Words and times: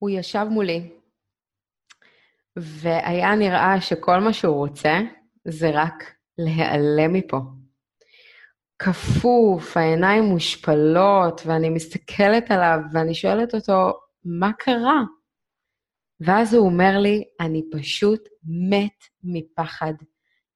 הוא 0.00 0.10
ישב 0.10 0.46
מולי, 0.50 0.90
והיה 2.56 3.34
נראה 3.34 3.80
שכל 3.80 4.18
מה 4.18 4.32
שהוא 4.32 4.56
רוצה 4.56 4.98
זה 5.44 5.70
רק 5.74 6.14
להיעלם 6.38 7.12
מפה. 7.12 7.38
כפוף, 8.78 9.76
העיניים 9.76 10.24
מושפלות, 10.24 11.40
ואני 11.46 11.68
מסתכלת 11.68 12.50
עליו 12.50 12.78
ואני 12.92 13.14
שואלת 13.14 13.54
אותו, 13.54 13.92
מה 14.24 14.52
קרה? 14.58 15.02
ואז 16.20 16.54
הוא 16.54 16.66
אומר 16.66 16.98
לי, 16.98 17.24
אני 17.40 17.62
פשוט 17.72 18.28
מת 18.70 19.04
מפחד 19.24 19.94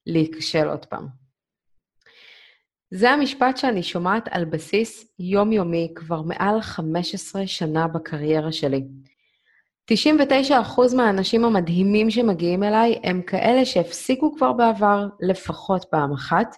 להיכשל 0.07 0.69
עוד 0.69 0.87
פעם. 0.87 1.07
זה 2.91 3.11
המשפט 3.11 3.57
שאני 3.57 3.83
שומעת 3.83 4.29
על 4.31 4.45
בסיס 4.45 5.15
יומיומי 5.19 5.93
כבר 5.95 6.23
מעל 6.23 6.61
15 6.61 7.47
שנה 7.47 7.89
בקריירה 7.89 8.53
שלי. 8.53 8.85
99% 9.93 10.97
מהאנשים 10.97 11.45
המדהימים 11.45 12.11
שמגיעים 12.11 12.63
אליי 12.63 13.01
הם 13.05 13.23
כאלה 13.23 13.65
שהפסיקו 13.65 14.35
כבר 14.37 14.53
בעבר 14.53 15.07
לפחות 15.21 15.85
פעם 15.91 16.13
אחת, 16.13 16.57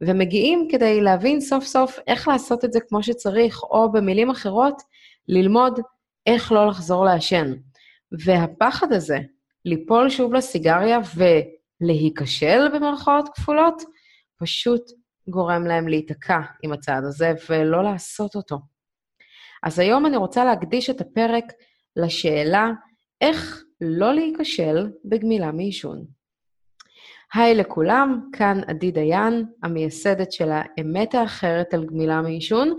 ומגיעים 0.00 0.68
כדי 0.70 1.00
להבין 1.00 1.40
סוף 1.40 1.64
סוף 1.64 1.98
איך 2.06 2.28
לעשות 2.28 2.64
את 2.64 2.72
זה 2.72 2.78
כמו 2.88 3.02
שצריך, 3.02 3.62
או 3.62 3.92
במילים 3.92 4.30
אחרות, 4.30 4.82
ללמוד 5.28 5.80
איך 6.26 6.52
לא 6.52 6.66
לחזור 6.66 7.04
לעשן. 7.04 7.52
והפחד 8.24 8.92
הזה, 8.92 9.18
ליפול 9.64 10.10
שוב 10.10 10.34
לסיגריה 10.34 10.98
ולהיכשל 11.80 12.68
במרכאות 12.74 13.28
כפולות, 13.34 13.82
פשוט 14.38 14.82
גורם 15.28 15.66
להם 15.66 15.88
להיתקע 15.88 16.40
עם 16.62 16.72
הצעד 16.72 17.04
הזה 17.04 17.32
ולא 17.48 17.84
לעשות 17.84 18.34
אותו. 18.36 18.58
אז 19.62 19.78
היום 19.78 20.06
אני 20.06 20.16
רוצה 20.16 20.44
להקדיש 20.44 20.90
את 20.90 21.00
הפרק 21.00 21.44
לשאלה 21.96 22.70
איך 23.20 23.64
לא 23.80 24.14
להיכשל 24.14 24.90
בגמילה 25.04 25.52
מעישון. 25.52 26.04
היי 27.34 27.54
לכולם, 27.54 28.28
כאן 28.32 28.60
עדי 28.66 28.90
דיין, 28.90 29.44
המייסדת 29.62 30.32
של 30.32 30.48
האמת 30.50 31.14
האחרת 31.14 31.74
על 31.74 31.84
גמילה 31.84 32.22
מעישון, 32.22 32.76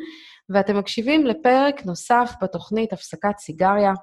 ואתם 0.50 0.78
מקשיבים 0.78 1.26
לפרק 1.26 1.86
נוסף 1.86 2.34
בתוכנית 2.42 2.94
הפסקת 2.94 3.38
סיגריה, 3.38 3.94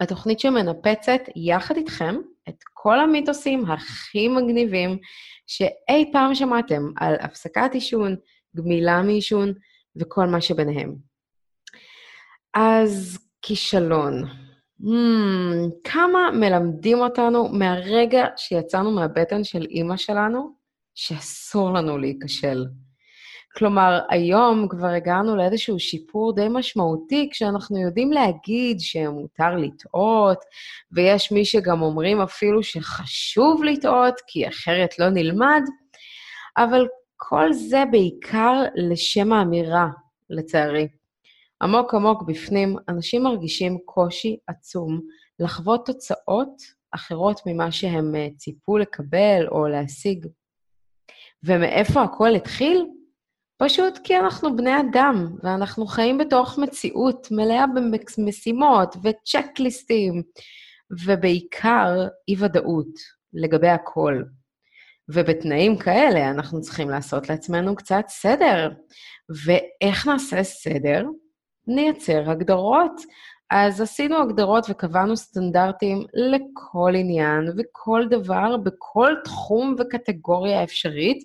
התוכנית 0.00 0.40
שמנפצת 0.40 1.20
יחד 1.36 1.76
איתכם 1.76 2.16
את 2.48 2.56
כל 2.74 3.00
המיתוסים 3.00 3.64
הכי 3.70 4.28
מגניבים 4.28 4.98
שאי 5.46 6.10
פעם 6.12 6.34
שמעתם 6.34 6.82
על 6.96 7.14
הפסקת 7.20 7.70
עישון, 7.72 8.16
גמילה 8.56 9.02
מעישון 9.02 9.52
וכל 9.96 10.26
מה 10.26 10.40
שביניהם. 10.40 10.96
אז 12.54 13.18
כישלון. 13.42 14.24
Hmm, 14.82 15.70
כמה 15.84 16.30
מלמדים 16.32 16.98
אותנו 16.98 17.48
מהרגע 17.48 18.26
שיצאנו 18.36 18.90
מהבטן 18.90 19.44
של 19.44 19.66
אימא 19.70 19.96
שלנו, 19.96 20.54
שאסור 20.94 21.72
לנו 21.72 21.98
להיכשל. 21.98 22.64
כלומר, 23.56 24.00
היום 24.10 24.68
כבר 24.68 24.86
הגענו 24.86 25.36
לאיזשהו 25.36 25.78
שיפור 25.78 26.34
די 26.34 26.46
משמעותי, 26.50 27.28
כשאנחנו 27.32 27.78
יודעים 27.78 28.12
להגיד 28.12 28.80
שמותר 28.80 29.56
לטעות, 29.56 30.38
ויש 30.92 31.32
מי 31.32 31.44
שגם 31.44 31.82
אומרים 31.82 32.20
אפילו 32.20 32.62
שחשוב 32.62 33.64
לטעות, 33.64 34.14
כי 34.26 34.48
אחרת 34.48 34.98
לא 34.98 35.10
נלמד, 35.10 35.62
אבל 36.56 36.86
כל 37.16 37.52
זה 37.52 37.82
בעיקר 37.90 38.62
לשם 38.74 39.32
האמירה, 39.32 39.88
לצערי. 40.30 40.88
עמוק 41.62 41.94
עמוק 41.94 42.22
בפנים, 42.22 42.76
אנשים 42.88 43.22
מרגישים 43.22 43.78
קושי 43.84 44.36
עצום 44.46 45.00
לחוות 45.38 45.86
תוצאות 45.86 46.62
אחרות 46.94 47.40
ממה 47.46 47.72
שהם 47.72 48.14
אה, 48.14 48.28
ציפו 48.36 48.78
לקבל 48.78 49.46
או 49.50 49.68
להשיג. 49.68 50.26
ומאיפה 51.44 52.02
הכל 52.02 52.34
התחיל? 52.34 52.86
פשוט 53.62 53.98
כי 54.04 54.18
אנחנו 54.18 54.56
בני 54.56 54.80
אדם, 54.80 55.36
ואנחנו 55.42 55.86
חיים 55.86 56.18
בתוך 56.18 56.58
מציאות 56.58 57.28
מלאה 57.30 57.64
במשימות 57.66 58.96
וצ'קליסטים, 59.02 60.22
ובעיקר 61.04 62.08
אי-ודאות 62.28 62.98
לגבי 63.32 63.68
הכל. 63.68 64.22
ובתנאים 65.08 65.78
כאלה 65.78 66.30
אנחנו 66.30 66.60
צריכים 66.60 66.90
לעשות 66.90 67.28
לעצמנו 67.28 67.76
קצת 67.76 68.04
סדר. 68.08 68.70
ואיך 69.44 70.06
נעשה 70.06 70.42
סדר? 70.42 71.06
נייצר 71.74 72.30
הגדרות. 72.30 73.00
אז 73.50 73.80
עשינו 73.80 74.22
הגדרות 74.22 74.66
וקבענו 74.70 75.16
סטנדרטים 75.16 76.04
לכל 76.14 76.92
עניין 76.96 77.52
וכל 77.58 78.02
דבר, 78.10 78.56
בכל 78.56 79.14
תחום 79.24 79.76
וקטגוריה 79.78 80.64
אפשרית, 80.64 81.24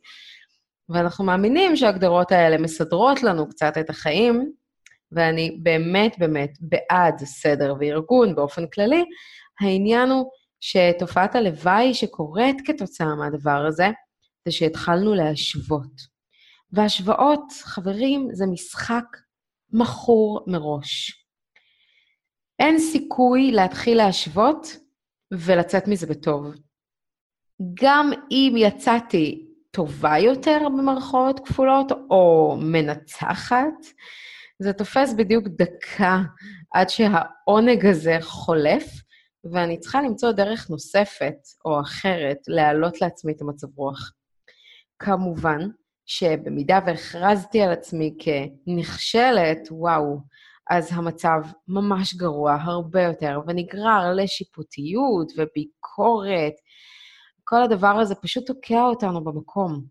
ואנחנו 0.89 1.25
מאמינים 1.25 1.75
שההגדרות 1.75 2.31
האלה 2.31 2.57
מסדרות 2.57 3.23
לנו 3.23 3.49
קצת 3.49 3.77
את 3.77 3.89
החיים, 3.89 4.51
ואני 5.11 5.59
באמת 5.63 6.15
באמת 6.19 6.51
בעד 6.59 7.19
סדר 7.19 7.75
וארגון 7.79 8.35
באופן 8.35 8.67
כללי. 8.67 9.05
העניין 9.61 10.09
הוא 10.09 10.31
שתופעת 10.59 11.35
הלוואי 11.35 11.93
שקורית 11.93 12.57
כתוצאה 12.65 13.15
מהדבר 13.15 13.65
הזה, 13.67 13.87
זה 14.45 14.51
שהתחלנו 14.51 15.15
להשוות. 15.15 16.15
והשוואות, 16.71 17.43
חברים, 17.63 18.29
זה 18.31 18.45
משחק 18.45 19.05
מכור 19.73 20.43
מראש. 20.47 21.25
אין 22.59 22.79
סיכוי 22.79 23.51
להתחיל 23.51 23.97
להשוות 23.97 24.67
ולצאת 25.33 25.87
מזה 25.87 26.07
בטוב. 26.07 26.55
גם 27.73 28.11
אם 28.31 28.53
יצאתי 28.57 29.47
טובה 29.71 30.17
יותר 30.17 30.57
במרכאות 30.65 31.39
כפולות, 31.47 31.91
או 31.91 32.57
מנצחת, 32.61 33.73
זה 34.59 34.73
תופס 34.73 35.13
בדיוק 35.13 35.47
דקה 35.47 36.21
עד 36.73 36.89
שהעונג 36.89 37.85
הזה 37.85 38.17
חולף, 38.21 38.85
ואני 39.51 39.79
צריכה 39.79 40.01
למצוא 40.01 40.31
דרך 40.31 40.69
נוספת 40.69 41.35
או 41.65 41.81
אחרת 41.81 42.37
להעלות 42.47 43.01
לעצמי 43.01 43.33
את 43.33 43.41
המצב 43.41 43.67
רוח. 43.75 44.11
כמובן 44.99 45.59
שבמידה 46.05 46.79
והכרזתי 46.85 47.61
על 47.61 47.71
עצמי 47.71 48.17
כנכשלת, 48.19 49.67
וואו, 49.71 50.19
אז 50.69 50.89
המצב 50.93 51.39
ממש 51.67 52.15
גרוע 52.15 52.57
הרבה 52.61 53.03
יותר, 53.03 53.39
ונגרר 53.47 54.13
לשיפוטיות 54.15 55.31
וביקורת. 55.37 56.53
כל 57.43 57.63
הדבר 57.63 57.87
הזה 57.87 58.15
פשוט 58.15 58.47
תוקע 58.47 58.81
אותנו 58.81 59.23
במקום. 59.23 59.85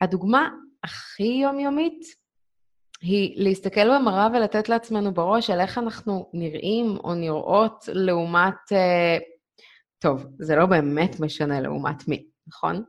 הדוגמה 0.00 0.48
הכי 0.84 1.40
יומיומית 1.42 2.00
היא 3.00 3.44
להסתכל 3.44 3.98
במראה 3.98 4.28
ולתת 4.34 4.68
לעצמנו 4.68 5.14
בראש 5.14 5.50
על 5.50 5.60
איך 5.60 5.78
אנחנו 5.78 6.30
נראים 6.32 6.96
או 7.04 7.14
נראות 7.14 7.84
לעומת... 7.88 8.54
Uh, 8.72 9.22
טוב, 9.98 10.26
זה 10.38 10.56
לא 10.56 10.66
באמת 10.66 11.20
משנה 11.20 11.60
לעומת 11.60 12.08
מי, 12.08 12.26
נכון? 12.46 12.84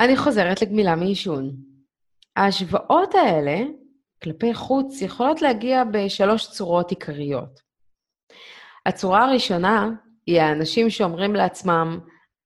אני 0.00 0.16
חוזרת 0.16 0.62
לגמילה 0.62 0.96
מעישון. 0.96 1.56
ההשוואות 2.36 3.14
האלה 3.14 3.58
כלפי 4.22 4.54
חוץ 4.54 5.02
יכולות 5.02 5.42
להגיע 5.42 5.84
בשלוש 5.84 6.50
צורות 6.50 6.90
עיקריות. 6.90 7.60
הצורה 8.86 9.24
הראשונה 9.24 9.90
היא 10.26 10.40
האנשים 10.40 10.90
שאומרים 10.90 11.34
לעצמם, 11.34 12.00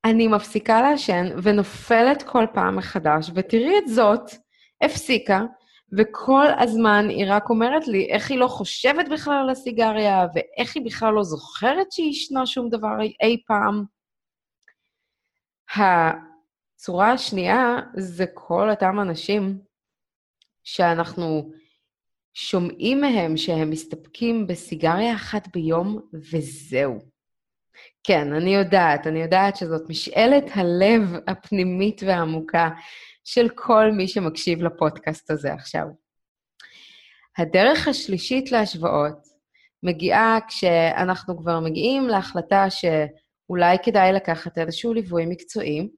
אני 0.04 0.28
מפסיקה 0.28 0.82
לעשן 0.82 1.26
ונופלת 1.42 2.22
כל 2.22 2.44
פעם 2.54 2.76
מחדש, 2.76 3.30
ותראי 3.34 3.78
את 3.78 3.88
זאת, 3.88 4.30
הפסיקה, 4.84 5.42
וכל 5.98 6.46
הזמן 6.58 7.06
היא 7.08 7.26
רק 7.28 7.50
אומרת 7.50 7.88
לי 7.88 8.08
איך 8.10 8.30
היא 8.30 8.38
לא 8.38 8.46
חושבת 8.46 9.08
בכלל 9.08 9.34
על 9.34 9.50
הסיגריה, 9.50 10.26
ואיך 10.34 10.76
היא 10.76 10.84
בכלל 10.84 11.12
לא 11.12 11.22
זוכרת 11.22 11.92
שהיא 11.92 12.10
ישנה 12.10 12.46
שום 12.46 12.68
דבר 12.68 13.00
אי 13.22 13.42
פעם. 13.46 13.84
הצורה 16.74 17.12
השנייה 17.12 17.80
זה 17.96 18.24
כל 18.34 18.70
אותם 18.70 19.00
אנשים 19.00 19.58
שאנחנו 20.64 21.50
שומעים 22.34 23.00
מהם 23.00 23.36
שהם 23.36 23.70
מסתפקים 23.70 24.46
בסיגריה 24.46 25.14
אחת 25.14 25.48
ביום 25.48 26.00
וזהו. 26.32 26.98
כן, 28.04 28.32
אני 28.32 28.54
יודעת, 28.54 29.06
אני 29.06 29.22
יודעת 29.22 29.56
שזאת 29.56 29.82
משאלת 29.88 30.44
הלב 30.54 31.02
הפנימית 31.26 32.02
והעמוקה 32.02 32.70
של 33.24 33.48
כל 33.54 33.90
מי 33.92 34.08
שמקשיב 34.08 34.62
לפודקאסט 34.62 35.30
הזה 35.30 35.52
עכשיו. 35.52 35.86
הדרך 37.38 37.88
השלישית 37.88 38.52
להשוואות 38.52 39.18
מגיעה 39.82 40.38
כשאנחנו 40.48 41.38
כבר 41.38 41.60
מגיעים 41.60 42.08
להחלטה 42.08 42.66
שאולי 42.70 43.76
כדאי 43.82 44.12
לקחת 44.12 44.58
איזשהו 44.58 44.94
ליווי 44.94 45.26
מקצועי, 45.26 45.88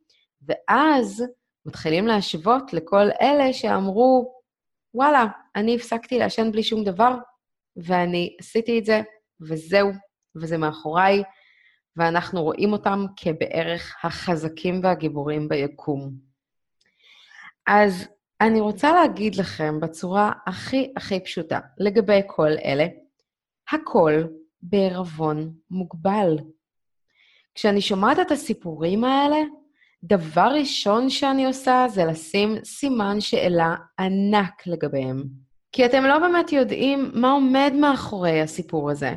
ואז 0.47 1.25
מתחילים 1.67 2.07
להשוות 2.07 2.73
לכל 2.73 3.09
אלה 3.21 3.53
שאמרו, 3.53 4.41
וואלה, 4.95 5.27
אני 5.57 5.77
הפסקתי 5.77 6.19
לעשן 6.19 6.53
בלי 6.53 6.63
שום 6.63 6.85
דבר, 6.85 7.15
ואני 7.77 8.37
עשיתי 8.41 8.79
את 8.79 8.85
זה 8.85 9.01
וזהו, 9.41 9.91
וזה 10.37 10.59
מאחוריי, 10.59 11.23
ואנחנו 11.97 12.43
רואים 12.43 12.73
אותם 12.73 13.05
כבערך 13.17 13.97
החזקים 14.05 14.81
והגיבורים 14.83 15.49
ביקום. 15.49 16.13
אז 17.67 18.09
אני 18.41 18.61
רוצה 18.61 18.93
להגיד 18.93 19.35
לכם 19.35 19.81
בצורה 19.81 20.33
הכי 20.47 20.93
הכי 20.97 21.21
פשוטה 21.25 21.61
לגבי 21.79 22.21
כל 22.27 22.51
אלה, 22.65 22.87
הכל 23.73 24.13
בערבון 24.63 25.53
מוגבל. 25.71 26.39
כשאני 27.55 27.81
שומעת 27.81 28.19
את 28.21 28.31
הסיפורים 28.31 29.05
האלה, 29.05 29.37
דבר 30.05 30.49
ראשון 30.59 31.11
שאני 31.11 31.47
עושה 31.47 31.87
זה 31.89 32.05
לשים 32.05 32.65
סימן 32.65 33.21
שאלה 33.21 33.75
ענק 33.99 34.67
לגביהם. 34.67 35.25
כי 35.73 35.87
אתם 35.87 36.05
לא 36.05 36.19
באמת 36.19 36.53
יודעים 36.53 37.11
מה 37.15 37.33
עומד 37.33 37.73
מאחורי 37.81 38.41
הסיפור 38.41 38.91
הזה. 38.91 39.15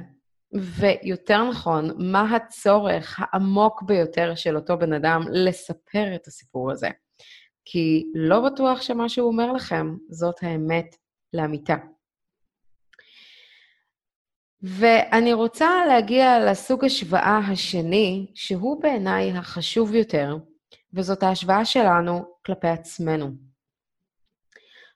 ויותר 0.54 1.50
נכון, 1.50 1.92
מה 1.98 2.36
הצורך 2.36 3.20
העמוק 3.20 3.82
ביותר 3.82 4.36
של 4.36 4.56
אותו 4.56 4.78
בן 4.78 4.94
אדם 4.94 5.22
לספר 5.32 6.16
את 6.16 6.28
הסיפור 6.28 6.72
הזה. 6.72 6.90
כי 7.66 8.06
לא 8.16 8.40
בטוח 8.40 8.82
שמה 8.82 9.10
שהוא 9.10 9.28
אומר 9.28 9.52
לכם 9.52 9.96
זאת 10.10 10.36
האמת 10.42 10.96
לאמיתה. 11.34 11.76
ואני 14.62 15.34
רוצה 15.34 15.70
להגיע 15.88 16.52
לסוג 16.52 16.86
השוואה 16.86 17.38
השני, 17.38 18.32
שהוא 18.36 18.82
בעיניי 18.82 19.32
החשוב 19.32 19.96
יותר, 19.96 20.38
וזאת 20.94 21.24
ההשוואה 21.24 21.66
שלנו 21.66 22.26
כלפי 22.46 22.68
עצמנו. 22.68 23.32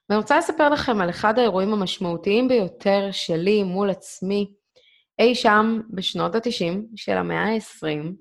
ואני 0.08 0.20
רוצה 0.20 0.38
לספר 0.38 0.68
לכם 0.68 1.00
על 1.00 1.10
אחד 1.10 1.38
האירועים 1.38 1.72
המשמעותיים 1.72 2.48
ביותר 2.48 3.08
שלי 3.12 3.62
מול 3.62 3.90
עצמי, 3.90 4.52
אי 5.18 5.34
שם 5.34 5.80
בשנות 5.90 6.34
ה-90 6.34 6.78
של 6.96 7.16
המאה 7.16 7.54
ה-20, 7.54 8.12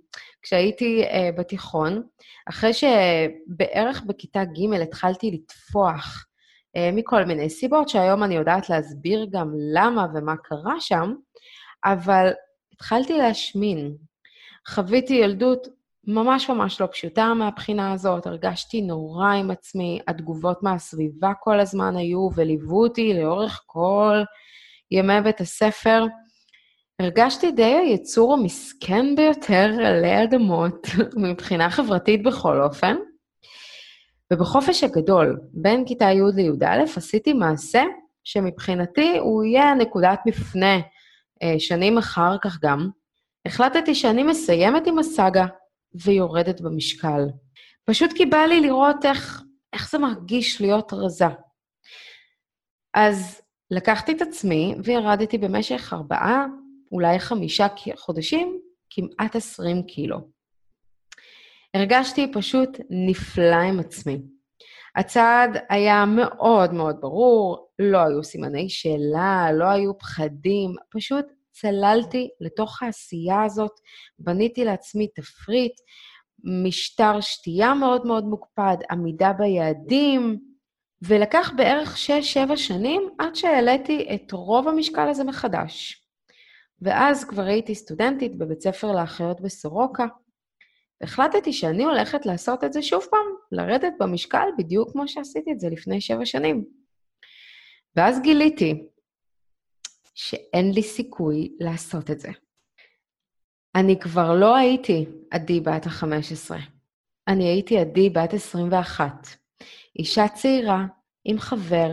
כשהייתי 0.42 1.04
uh, 1.04 1.40
בתיכון, 1.40 2.04
אחרי 2.50 2.72
שבערך 2.74 4.04
בכיתה 4.08 4.44
ג' 4.44 4.74
התחלתי 4.74 5.32
לטפוח 5.32 6.26
uh, 6.78 6.80
מכל 6.96 7.26
מיני 7.26 7.50
סיבות, 7.50 7.90
שהיום 7.90 8.24
אני 8.24 8.36
יודעת 8.36 8.70
להסביר 8.70 9.28
גם 9.32 9.52
למה 9.74 10.06
ומה 10.16 10.38
קרה 10.44 10.76
שם, 10.80 11.14
אבל 11.86 12.32
התחלתי 12.74 13.18
להשמין. 13.18 13.96
חוויתי 14.68 15.14
ילדות 15.14 15.68
ממש 16.08 16.50
ממש 16.50 16.82
לא 16.82 16.88
פשוטה 16.92 17.34
מהבחינה 17.34 17.94
הזאת, 17.94 18.28
הרגשתי 18.28 18.82
נורא 18.82 19.28
עם 19.28 19.52
עצמי, 19.52 20.00
התגובות 20.08 20.64
מהסביבה 20.64 21.32
כל 21.40 21.60
הזמן 21.60 21.98
היו 21.98 22.30
וליוו 22.36 22.84
אותי 22.84 23.14
לאורך 23.14 23.64
כל 23.66 24.24
ימי 24.92 25.22
בית 25.24 25.42
הספר. 25.42 26.06
הרגשתי 27.00 27.52
די 27.52 27.64
היצור 27.64 28.34
המסכן 28.34 29.16
ביותר 29.16 29.70
עלי 29.86 30.24
אדמות, 30.24 30.88
מבחינה 31.30 31.70
חברתית 31.70 32.24
בכל 32.24 32.62
אופן. 32.62 32.96
ובחופש 34.34 34.84
הגדול, 34.84 35.40
בין 35.54 35.86
כיתה 35.86 36.06
י' 36.06 36.36
לי"א, 36.36 36.84
עשיתי 36.98 37.34
מעשה 37.34 37.84
שמבחינתי 38.24 39.18
הוא 39.18 39.44
יהיה 39.44 39.74
נקודת 39.74 40.20
מפנה, 40.26 40.76
אה, 41.44 41.56
שנים 41.60 41.98
אחר 41.98 42.38
כך 42.42 42.58
גם. 42.62 42.90
החלטתי 43.46 43.96
שאני 43.96 44.24
מסיימת 44.24 44.88
עם 44.88 45.00
הסאגה 45.00 45.46
ויורדת 45.96 46.62
במשקל. 46.62 47.22
פשוט 47.86 48.14
כי 48.14 48.26
בא 48.26 48.38
לי 48.38 48.62
לראות 48.62 49.06
איך, 49.06 49.44
איך 49.74 49.92
זה 49.92 49.98
מרגיש 49.98 50.62
להיות 50.62 50.94
רזה. 50.94 51.26
אז 52.94 53.42
לקחתי 53.72 54.12
את 54.12 54.22
עצמי 54.22 54.76
וירדתי 54.84 55.38
במשך 55.38 55.94
ארבעה, 55.94 56.46
אולי 56.92 57.20
חמישה 57.20 57.68
חודשים, 57.96 58.60
כמעט 58.90 59.36
עשרים 59.36 59.84
קילו. 59.84 60.18
הרגשתי 61.74 62.32
פשוט 62.34 62.70
נפלא 62.90 63.56
עם 63.56 63.80
עצמי. 63.80 64.22
הצעד 64.96 65.58
היה 65.70 66.06
מאוד 66.06 66.74
מאוד 66.74 66.96
ברור, 67.02 67.68
לא 67.80 67.98
היו 67.98 68.24
סימני 68.24 68.70
שאלה, 68.70 69.48
לא 69.54 69.66
היו 69.66 69.98
פחדים, 69.98 70.76
פשוט 70.90 71.26
צללתי 71.54 72.30
לתוך 72.42 72.84
העשייה 72.84 73.44
הזאת, 73.44 73.72
בניתי 74.20 74.66
לעצמי 74.66 75.08
תפריט, 75.08 75.74
משטר 76.44 77.22
שתייה 77.22 77.74
מאוד 77.74 78.06
מאוד 78.06 78.26
מוקפד, 78.26 78.78
עמידה 78.92 79.34
ביעדים, 79.34 80.40
ולקח 81.02 81.52
בערך 81.58 81.98
6-7 82.52 82.56
שנים 82.56 83.10
עד 83.20 83.36
שהעליתי 83.36 84.08
את 84.16 84.32
רוב 84.32 84.68
המשקל 84.68 85.10
הזה 85.10 85.24
מחדש. 85.24 86.04
ואז 86.82 87.26
כבר 87.26 87.44
הייתי 87.44 87.76
סטודנטית 87.76 88.38
בבית 88.38 88.62
ספר 88.62 88.92
לאחיות 88.92 89.42
בסורוקה, 89.42 90.06
והחלטתי 91.02 91.54
שאני 91.54 91.84
הולכת 91.84 92.26
לעשות 92.26 92.64
את 92.64 92.74
זה 92.74 92.82
שוב 92.82 93.06
פעם, 93.12 93.26
לרדת 93.52 93.94
במשקל 94.00 94.48
בדיוק 94.58 94.92
כמו 94.92 95.08
שעשיתי 95.08 95.52
את 95.52 95.60
זה 95.60 95.70
לפני 95.70 96.02
שבע 96.02 96.26
שנים. 96.26 96.64
ואז 97.96 98.22
גיליתי 98.22 98.84
שאין 100.16 100.72
לי 100.74 100.84
סיכוי 100.84 101.56
לעשות 101.60 102.12
את 102.12 102.20
זה. 102.20 102.30
אני 103.76 104.00
כבר 104.00 104.36
לא 104.36 104.56
הייתי 104.56 105.06
עדי 105.32 105.60
בת 105.60 105.88
ה-15, 105.88 106.56
אני 107.28 107.44
הייתי 107.44 107.78
עדי 107.78 108.10
בת 108.10 108.34
21. 108.34 109.28
אישה 110.00 110.28
צעירה, 110.28 110.86
עם 111.26 111.40
חבר, 111.40 111.90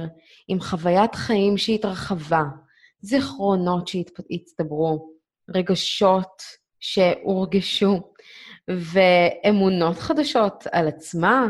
עם 0.49 0.61
חוויית 0.61 1.15
חיים 1.15 1.59
שהתרחבה, 1.59 2.43
זיכרונות 3.01 3.89
שהצטברו, 3.89 5.13
רגשות 5.55 6.43
שהורגשו, 6.81 8.13
ואמונות 8.69 9.97
חדשות 9.97 10.65
על 10.73 10.89
עצמה, 10.89 11.49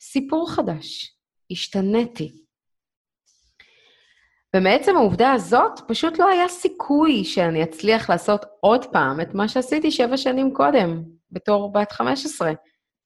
סיפור 0.00 0.50
חדש. 0.50 1.14
השתניתי. 1.50 2.43
ומעצם 4.54 4.96
העובדה 4.96 5.32
הזאת, 5.32 5.80
פשוט 5.88 6.18
לא 6.18 6.28
היה 6.28 6.48
סיכוי 6.48 7.24
שאני 7.24 7.62
אצליח 7.62 8.10
לעשות 8.10 8.44
עוד 8.60 8.84
פעם 8.84 9.20
את 9.20 9.34
מה 9.34 9.48
שעשיתי 9.48 9.90
שבע 9.90 10.16
שנים 10.16 10.54
קודם, 10.54 11.02
בתור 11.30 11.72
בת 11.72 11.92
15. 11.92 12.52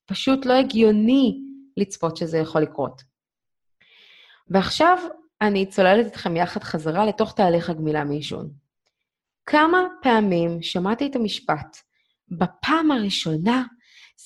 פשוט 0.06 0.46
לא 0.46 0.52
הגיוני 0.52 1.40
לצפות 1.76 2.16
שזה 2.16 2.38
יכול 2.38 2.62
לקרות. 2.62 3.02
ועכשיו 4.50 4.98
אני 5.40 5.66
צוללת 5.66 6.06
איתכם 6.06 6.36
יחד 6.36 6.62
חזרה 6.62 7.06
לתוך 7.06 7.34
תהליך 7.34 7.70
הגמילה 7.70 8.04
מעישון. 8.04 8.50
כמה 9.46 9.86
פעמים 10.02 10.62
שמעתי 10.62 11.06
את 11.06 11.16
המשפט, 11.16 11.76
בפעם 12.28 12.90
הראשונה 12.90 13.64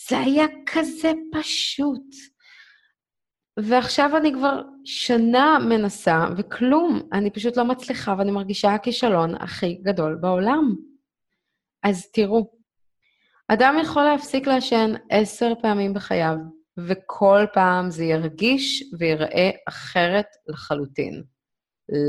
זה 0.08 0.18
היה 0.18 0.46
כזה 0.66 1.12
פשוט. 1.32 2.31
ועכשיו 3.58 4.16
אני 4.16 4.32
כבר 4.32 4.62
שנה 4.84 5.58
מנסה, 5.68 6.26
וכלום, 6.36 7.00
אני 7.12 7.30
פשוט 7.30 7.56
לא 7.56 7.64
מצליחה, 7.64 8.14
ואני 8.18 8.30
מרגישה 8.30 8.74
הכישלון 8.74 9.34
הכי 9.34 9.74
גדול 9.74 10.18
בעולם. 10.20 10.74
אז 11.82 12.10
תראו, 12.12 12.50
אדם 13.48 13.76
יכול 13.82 14.02
להפסיק 14.02 14.46
לעשן 14.46 14.92
עשר 15.10 15.52
פעמים 15.62 15.94
בחייו, 15.94 16.36
וכל 16.78 17.44
פעם 17.52 17.90
זה 17.90 18.04
ירגיש 18.04 18.84
ויראה 18.98 19.50
אחרת 19.68 20.26
לחלוטין. 20.48 21.22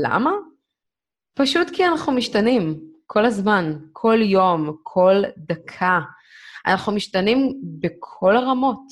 למה? 0.02 0.32
פשוט 1.34 1.70
כי 1.70 1.86
אנחנו 1.86 2.12
משתנים 2.12 2.80
כל 3.06 3.24
הזמן, 3.24 3.78
כל 3.92 4.18
יום, 4.22 4.76
כל 4.82 5.22
דקה. 5.36 6.00
אנחנו 6.66 6.92
משתנים 6.92 7.60
בכל 7.80 8.36
הרמות, 8.36 8.82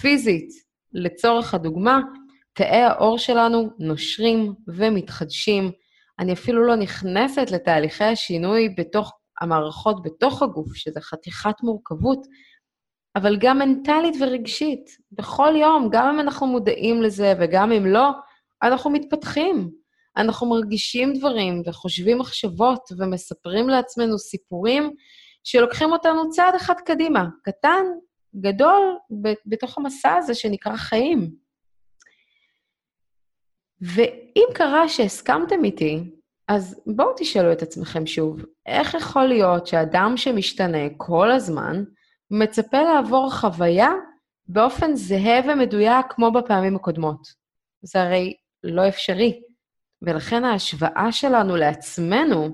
פיזית, 0.00 0.63
לצורך 0.94 1.54
הדוגמה, 1.54 2.00
תאי 2.52 2.82
העור 2.82 3.18
שלנו 3.18 3.70
נושרים 3.78 4.54
ומתחדשים. 4.68 5.70
אני 6.18 6.32
אפילו 6.32 6.66
לא 6.66 6.76
נכנסת 6.76 7.50
לתהליכי 7.50 8.04
השינוי 8.04 8.68
בתוך 8.78 9.12
המערכות 9.40 10.02
בתוך 10.02 10.42
הגוף, 10.42 10.74
שזה 10.74 11.00
חתיכת 11.00 11.54
מורכבות, 11.62 12.26
אבל 13.16 13.36
גם 13.36 13.58
מנטלית 13.58 14.14
ורגשית. 14.20 14.90
בכל 15.12 15.52
יום, 15.56 15.88
גם 15.92 16.08
אם 16.08 16.20
אנחנו 16.20 16.46
מודעים 16.46 17.02
לזה 17.02 17.34
וגם 17.40 17.72
אם 17.72 17.86
לא, 17.86 18.10
אנחנו 18.62 18.90
מתפתחים. 18.90 19.70
אנחנו 20.16 20.48
מרגישים 20.48 21.12
דברים 21.12 21.62
וחושבים 21.66 22.18
מחשבות 22.18 22.80
ומספרים 22.98 23.68
לעצמנו 23.68 24.18
סיפורים 24.18 24.90
שלוקחים 25.44 25.92
אותנו 25.92 26.30
צעד 26.30 26.54
אחד 26.54 26.74
קדימה, 26.86 27.24
קטן 27.42 27.84
גדול 28.36 28.96
בתוך 29.46 29.78
המסע 29.78 30.14
הזה 30.14 30.34
שנקרא 30.34 30.76
חיים. 30.76 31.34
ואם 33.80 34.46
קרה 34.54 34.88
שהסכמתם 34.88 35.64
איתי, 35.64 36.00
אז 36.48 36.82
בואו 36.86 37.14
תשאלו 37.16 37.52
את 37.52 37.62
עצמכם 37.62 38.06
שוב, 38.06 38.44
איך 38.66 38.94
יכול 38.94 39.24
להיות 39.24 39.66
שאדם 39.66 40.12
שמשתנה 40.16 40.88
כל 40.96 41.32
הזמן, 41.32 41.84
מצפה 42.30 42.82
לעבור 42.82 43.30
חוויה 43.30 43.90
באופן 44.46 44.94
זהה 44.94 45.40
ומדויק 45.48 46.06
כמו 46.08 46.32
בפעמים 46.32 46.76
הקודמות? 46.76 47.28
זה 47.82 48.02
הרי 48.02 48.34
לא 48.64 48.88
אפשרי. 48.88 49.40
ולכן 50.02 50.44
ההשוואה 50.44 51.12
שלנו 51.12 51.56
לעצמנו 51.56 52.48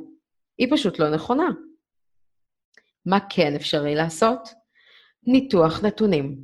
היא 0.58 0.68
פשוט 0.70 0.98
לא 0.98 1.10
נכונה. 1.10 1.48
מה 3.06 3.18
כן 3.30 3.54
אפשרי 3.54 3.94
לעשות? 3.94 4.59
ניתוח 5.26 5.84
נתונים. 5.84 6.36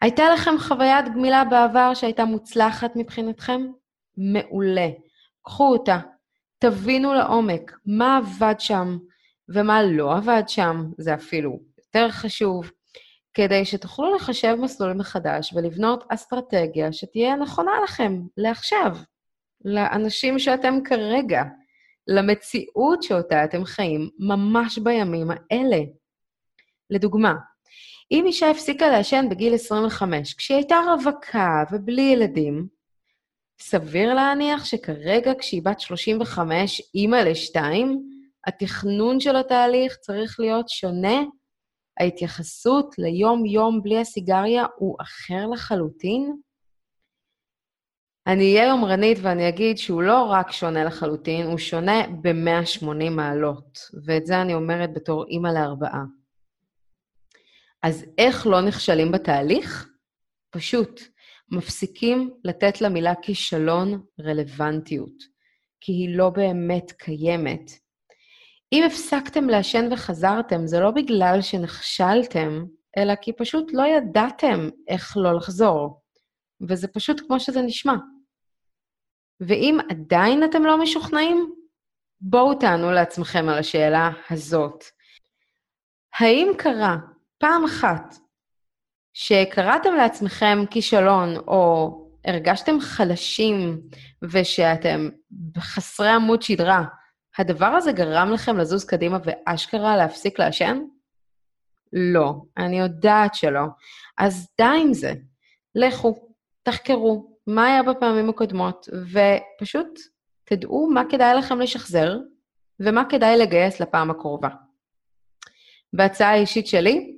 הייתה 0.00 0.30
לכם 0.30 0.58
חוויית 0.58 1.08
גמילה 1.14 1.44
בעבר 1.44 1.94
שהייתה 1.94 2.24
מוצלחת 2.24 2.92
מבחינתכם? 2.96 3.66
מעולה. 4.16 4.88
קחו 5.42 5.72
אותה, 5.72 5.98
תבינו 6.58 7.14
לעומק 7.14 7.72
מה 7.86 8.16
עבד 8.16 8.54
שם 8.58 8.98
ומה 9.48 9.82
לא 9.82 10.16
עבד 10.16 10.42
שם, 10.46 10.76
זה 10.98 11.14
אפילו 11.14 11.60
יותר 11.78 12.10
חשוב, 12.10 12.70
כדי 13.34 13.64
שתוכלו 13.64 14.14
לחשב 14.14 14.56
מסלול 14.60 14.92
מחדש 14.92 15.52
ולבנות 15.54 16.04
אסטרטגיה 16.08 16.92
שתהיה 16.92 17.36
נכונה 17.36 17.72
לכם, 17.84 18.20
לעכשיו, 18.36 18.96
לאנשים 19.64 20.38
שאתם 20.38 20.74
כרגע, 20.84 21.42
למציאות 22.08 23.02
שאותה 23.02 23.44
אתם 23.44 23.64
חיים 23.64 24.10
ממש 24.18 24.78
בימים 24.78 25.28
האלה. 25.30 25.78
לדוגמה, 26.90 27.34
אם 28.10 28.24
אישה 28.26 28.50
הפסיקה 28.50 28.88
לעשן 28.88 29.26
בגיל 29.30 29.54
25, 29.54 30.34
כשהיא 30.34 30.56
הייתה 30.56 30.76
רווקה 30.86 31.64
ובלי 31.72 32.02
ילדים, 32.02 32.66
סביר 33.60 34.14
להניח 34.14 34.64
שכרגע, 34.64 35.32
כשהיא 35.38 35.62
בת 35.64 35.80
35, 35.80 36.82
אימא 36.94 37.16
לשתיים, 37.16 38.02
התכנון 38.46 39.20
של 39.20 39.36
התהליך 39.36 39.96
צריך 39.96 40.40
להיות 40.40 40.68
שונה, 40.68 41.22
ההתייחסות 42.00 42.94
ליום-יום 42.98 43.82
בלי 43.82 43.98
הסיגריה 43.98 44.64
הוא 44.76 44.96
אחר 45.00 45.46
לחלוטין. 45.46 46.36
אני 48.26 48.56
אהיה 48.56 48.68
יומרנית 48.68 49.18
ואני 49.22 49.48
אגיד 49.48 49.78
שהוא 49.78 50.02
לא 50.02 50.24
רק 50.24 50.52
שונה 50.52 50.84
לחלוטין, 50.84 51.46
הוא 51.46 51.58
שונה 51.58 52.06
ב-180 52.22 53.10
מעלות, 53.10 53.78
ואת 54.04 54.26
זה 54.26 54.40
אני 54.40 54.54
אומרת 54.54 54.94
בתור 54.94 55.24
אימא 55.26 55.48
לארבעה. 55.48 56.17
אז 57.82 58.04
איך 58.18 58.46
לא 58.46 58.60
נכשלים 58.60 59.12
בתהליך? 59.12 59.88
פשוט, 60.50 61.00
מפסיקים 61.50 62.30
לתת 62.44 62.80
למילה 62.80 63.14
כישלון 63.22 64.02
רלוונטיות, 64.20 65.22
כי 65.80 65.92
היא 65.92 66.16
לא 66.16 66.30
באמת 66.30 66.92
קיימת. 66.92 67.70
אם 68.72 68.84
הפסקתם 68.86 69.48
לעשן 69.48 69.92
וחזרתם, 69.92 70.66
זה 70.66 70.80
לא 70.80 70.90
בגלל 70.90 71.38
שנכשלתם, 71.42 72.64
אלא 72.98 73.14
כי 73.14 73.32
פשוט 73.32 73.72
לא 73.72 73.82
ידעתם 73.86 74.68
איך 74.88 75.16
לא 75.16 75.36
לחזור. 75.36 76.02
וזה 76.68 76.88
פשוט 76.88 77.20
כמו 77.20 77.40
שזה 77.40 77.62
נשמע. 77.62 77.94
ואם 79.40 79.78
עדיין 79.90 80.44
אתם 80.44 80.64
לא 80.64 80.82
משוכנעים, 80.82 81.52
בואו 82.20 82.54
תענו 82.54 82.92
לעצמכם 82.92 83.48
על 83.48 83.58
השאלה 83.58 84.10
הזאת. 84.30 84.84
האם 86.20 86.52
קרה 86.58 86.96
פעם 87.38 87.64
אחת 87.64 88.14
שקראתם 89.12 89.94
לעצמכם 89.94 90.58
כישלון, 90.70 91.36
או 91.36 91.94
הרגשתם 92.24 92.80
חלשים 92.80 93.80
ושאתם 94.22 95.08
חסרי 95.58 96.08
עמוד 96.10 96.42
שדרה, 96.42 96.84
הדבר 97.38 97.66
הזה 97.66 97.92
גרם 97.92 98.30
לכם 98.32 98.56
לזוז 98.58 98.84
קדימה 98.84 99.18
ואשכרה 99.24 99.96
להפסיק 99.96 100.38
לעשן? 100.38 100.78
לא, 101.92 102.34
אני 102.56 102.78
יודעת 102.78 103.34
שלא. 103.34 103.62
אז 104.18 104.48
די 104.58 104.64
עם 104.82 104.94
זה. 104.94 105.12
לכו, 105.74 106.28
תחקרו 106.62 107.36
מה 107.46 107.66
היה 107.66 107.82
בפעמים 107.82 108.28
הקודמות, 108.28 108.88
ופשוט 109.12 109.98
תדעו 110.44 110.90
מה 110.90 111.02
כדאי 111.10 111.34
לכם 111.34 111.60
לשחזר 111.60 112.16
ומה 112.80 113.04
כדאי 113.04 113.36
לגייס 113.36 113.80
לפעם 113.80 114.10
הקרובה. 114.10 114.48
בהצעה 115.92 116.30
האישית 116.30 116.66
שלי, 116.66 117.17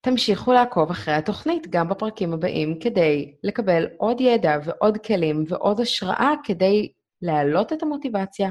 תמשיכו 0.00 0.52
לעקוב 0.52 0.90
אחרי 0.90 1.14
התוכנית 1.14 1.66
גם 1.70 1.88
בפרקים 1.88 2.32
הבאים 2.32 2.80
כדי 2.80 3.34
לקבל 3.42 3.86
עוד 3.98 4.20
ידע 4.20 4.58
ועוד 4.64 4.98
כלים 4.98 5.44
ועוד 5.48 5.80
השראה 5.80 6.32
כדי 6.44 6.92
להעלות 7.22 7.72
את 7.72 7.82
המוטיבציה 7.82 8.50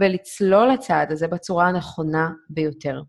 ולצלול 0.00 0.68
לצעד 0.68 1.12
הזה 1.12 1.28
בצורה 1.28 1.68
הנכונה 1.68 2.30
ביותר. 2.50 3.02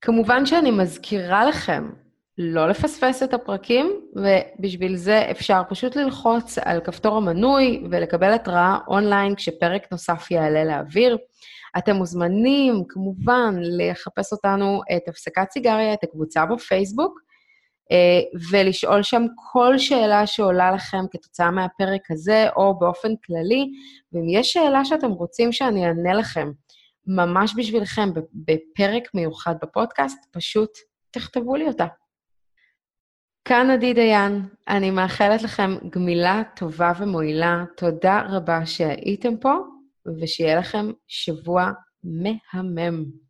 כמובן 0.00 0.46
שאני 0.46 0.70
מזכירה 0.70 1.44
לכם 1.44 1.90
לא 2.38 2.68
לפספס 2.68 3.22
את 3.22 3.34
הפרקים, 3.34 4.00
ובשביל 4.16 4.96
זה 4.96 5.30
אפשר 5.30 5.62
פשוט 5.68 5.96
ללחוץ 5.96 6.58
על 6.58 6.80
כפתור 6.80 7.16
המנוי 7.16 7.84
ולקבל 7.90 8.32
התראה 8.32 8.78
אונליין 8.88 9.34
כשפרק 9.34 9.92
נוסף 9.92 10.30
יעלה 10.30 10.64
לאוויר. 10.64 11.18
אתם 11.78 11.96
מוזמנים, 11.96 12.84
כמובן, 12.88 13.54
לחפש 13.60 14.32
אותנו 14.32 14.80
את 14.96 15.08
הפסקת 15.08 15.50
סיגריה, 15.50 15.94
את 15.94 16.04
הקבוצה 16.04 16.46
בפייסבוק, 16.46 17.20
אה, 17.92 18.40
ולשאול 18.50 19.02
שם 19.02 19.22
כל 19.52 19.78
שאלה 19.78 20.26
שעולה 20.26 20.70
לכם 20.70 21.04
כתוצאה 21.10 21.50
מהפרק 21.50 22.10
הזה, 22.10 22.46
או 22.56 22.78
באופן 22.78 23.08
כללי, 23.26 23.70
ואם 24.12 24.28
יש 24.28 24.52
שאלה 24.52 24.84
שאתם 24.84 25.10
רוצים 25.10 25.52
שאני 25.52 25.86
אענה 25.86 26.14
לכם, 26.14 26.50
ממש 27.06 27.54
בשבילכם, 27.56 28.08
בפרק 28.34 29.14
מיוחד 29.14 29.54
בפודקאסט, 29.62 30.18
פשוט 30.32 30.70
תכתבו 31.10 31.56
לי 31.56 31.68
אותה. 31.68 31.86
כאן 33.44 33.70
עדי 33.70 33.94
דיין, 33.94 34.42
אני 34.68 34.90
מאחלת 34.90 35.42
לכם 35.42 35.76
גמילה 35.90 36.42
טובה 36.56 36.92
ומועילה. 36.98 37.64
תודה 37.76 38.22
רבה 38.28 38.66
שהייתם 38.66 39.36
פה, 39.36 39.54
ושיהיה 40.20 40.58
לכם 40.58 40.86
שבוע 41.08 41.70
מהמם. 42.04 43.25